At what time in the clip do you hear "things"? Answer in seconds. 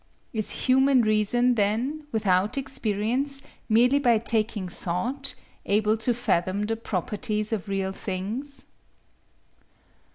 7.91-8.65